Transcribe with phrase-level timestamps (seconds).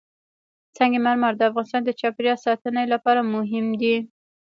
[0.77, 3.95] سنگ مرمر د افغانستان د چاپیریال ساتنې لپاره مهم دي.